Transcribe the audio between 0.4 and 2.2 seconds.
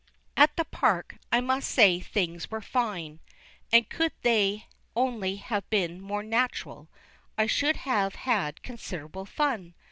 the park I must say